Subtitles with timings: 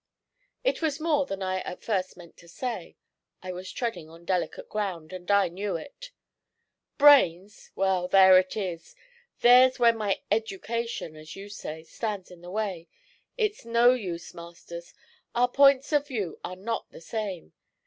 [0.63, 2.97] It was more than I at first meant to say.
[3.43, 6.09] I was treading on delicate ground, and I knew it.
[6.97, 7.69] 'Brains!
[7.75, 8.95] Well, there it is!
[9.41, 12.87] There's where my "education," as you say, stands in the way.
[13.37, 14.95] It's no use, Masters,
[15.35, 17.53] our points of view are not the same.